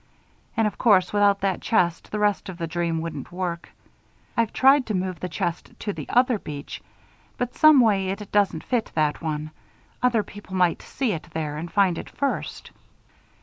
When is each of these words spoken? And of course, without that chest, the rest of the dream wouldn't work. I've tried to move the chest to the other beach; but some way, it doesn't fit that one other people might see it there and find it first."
And 0.57 0.65
of 0.65 0.79
course, 0.79 1.13
without 1.13 1.41
that 1.41 1.61
chest, 1.61 2.09
the 2.09 2.17
rest 2.17 2.49
of 2.49 2.57
the 2.57 2.65
dream 2.65 3.01
wouldn't 3.01 3.31
work. 3.31 3.69
I've 4.35 4.51
tried 4.51 4.87
to 4.87 4.95
move 4.95 5.19
the 5.19 5.29
chest 5.29 5.73
to 5.77 5.93
the 5.93 6.09
other 6.09 6.39
beach; 6.39 6.81
but 7.37 7.53
some 7.55 7.79
way, 7.79 8.07
it 8.09 8.31
doesn't 8.31 8.63
fit 8.63 8.91
that 8.95 9.21
one 9.21 9.51
other 10.01 10.23
people 10.23 10.55
might 10.55 10.81
see 10.81 11.11
it 11.11 11.27
there 11.35 11.55
and 11.55 11.71
find 11.71 11.99
it 11.99 12.09
first." 12.09 12.71